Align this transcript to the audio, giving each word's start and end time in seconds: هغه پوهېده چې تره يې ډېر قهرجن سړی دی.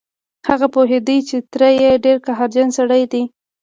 هغه 0.47 0.67
پوهېده 0.73 1.15
چې 1.29 1.37
تره 1.51 1.69
يې 1.79 1.89
ډېر 2.03 2.17
قهرجن 2.25 2.67
سړی 2.77 3.03
دی. 3.11 3.23